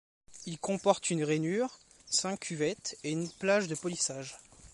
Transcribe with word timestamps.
Il 0.47 0.57
comporte 0.57 1.11
une 1.11 1.23
rainure, 1.23 1.77
cinq 2.07 2.39
cuvettes 2.39 2.97
et 3.03 3.11
une 3.11 3.29
plage 3.29 3.67
de 3.67 3.75
polissage. 3.75 4.35